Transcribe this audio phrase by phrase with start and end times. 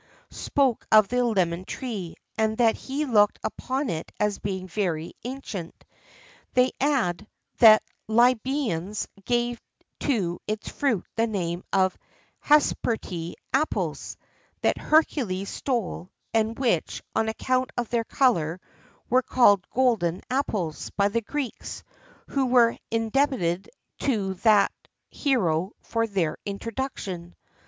[0.31, 5.13] C.), spoke of the lemon tree, and that he looked upon it as being very
[5.23, 5.85] ancient.
[6.55, 7.27] They add,
[7.59, 9.61] that the Lybians gave
[9.99, 11.95] to its fruit the name of
[12.39, 14.17] "Hesperide apples,"
[14.61, 18.59] that Hercules stole, and which, on account of their colour,
[19.07, 21.83] were called "golden apples" by the Greeks,
[22.25, 24.71] who were indebted to that
[25.11, 27.35] hero for their introduction.